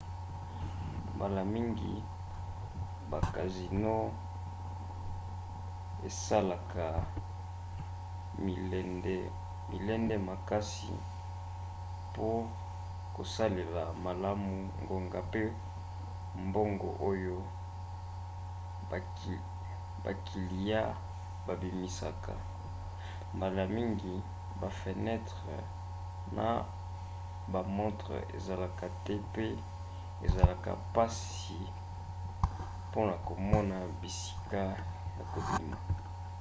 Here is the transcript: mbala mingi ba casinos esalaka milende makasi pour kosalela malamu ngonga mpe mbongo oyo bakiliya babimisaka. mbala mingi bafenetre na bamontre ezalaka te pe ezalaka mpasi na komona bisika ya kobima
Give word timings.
mbala 1.13 1.41
mingi 1.53 1.93
ba 3.09 3.19
casinos 3.35 4.09
esalaka 6.09 6.85
milende 9.71 10.15
makasi 10.29 10.93
pour 12.13 12.39
kosalela 13.15 13.83
malamu 14.05 14.53
ngonga 14.83 15.19
mpe 15.29 15.43
mbongo 16.45 16.89
oyo 17.09 17.37
bakiliya 20.03 20.81
babimisaka. 21.47 22.33
mbala 23.35 23.63
mingi 23.75 24.13
bafenetre 24.61 25.57
na 26.37 26.47
bamontre 27.53 28.17
ezalaka 28.37 28.85
te 29.05 29.15
pe 29.33 29.47
ezalaka 30.25 30.71
mpasi 30.83 31.59
na 33.09 33.15
komona 33.27 33.75
bisika 34.01 34.61
ya 35.17 35.23
kobima 35.31 35.77